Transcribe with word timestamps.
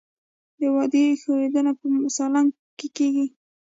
د 0.59 0.61
واورې 0.73 1.03
ښویدنه 1.21 1.71
په 1.79 1.85
سالنګ 2.17 2.49
کې 2.77 2.87
کیږي 2.97 3.25